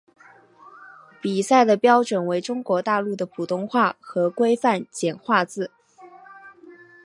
[1.21, 5.69] 比赛的标准为中国大陆的普通话和规范简化字。